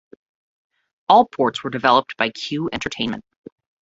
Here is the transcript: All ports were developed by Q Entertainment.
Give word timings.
All 1.09 1.25
ports 1.25 1.63
were 1.63 1.69
developed 1.69 2.17
by 2.17 2.31
Q 2.31 2.71
Entertainment. 2.73 3.23